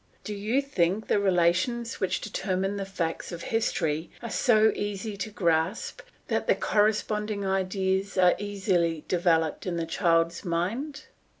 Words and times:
Do 0.23 0.33
you 0.33 0.63
think 0.63 1.07
the 1.09 1.19
relations 1.19 1.99
which 1.99 2.21
determine 2.21 2.77
the 2.77 2.87
facts 2.87 3.31
of 3.31 3.43
history 3.43 4.09
are 4.23 4.31
so 4.31 4.71
easy 4.75 5.15
to 5.17 5.29
grasp 5.29 6.01
that 6.27 6.47
the 6.47 6.55
corresponding 6.55 7.45
ideas 7.45 8.17
are 8.17 8.33
easily 8.39 9.05
developed 9.07 9.67
in 9.67 9.77
the 9.77 9.85
child's 9.85 10.43
mind! 10.43 11.03